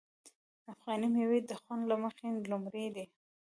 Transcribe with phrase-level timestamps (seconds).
[0.73, 3.05] افغاني میوې د خوند له مخې لومړی دي.